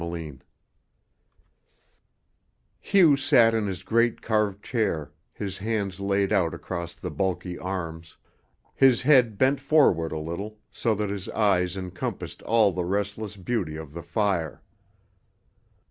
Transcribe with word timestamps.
CHAPTER 0.01 0.17
XIV 0.17 0.39
Hugh 2.79 3.17
sat 3.17 3.53
in 3.53 3.67
his 3.67 3.83
great 3.83 4.19
carved 4.23 4.63
chair, 4.63 5.11
his 5.31 5.59
hands 5.59 5.99
laid 5.99 6.33
out 6.33 6.55
across 6.55 6.95
the 6.95 7.11
bulky 7.11 7.59
arms, 7.59 8.17
his 8.73 9.03
head 9.03 9.37
bent 9.37 9.59
forward 9.59 10.11
a 10.11 10.17
little 10.17 10.57
so 10.71 10.95
that 10.95 11.11
his 11.11 11.29
eyes 11.29 11.77
encompassed 11.77 12.41
all 12.41 12.71
the 12.71 12.83
restless 12.83 13.37
beauty 13.37 13.75
of 13.75 13.93
the 13.93 14.01
fire. 14.01 14.63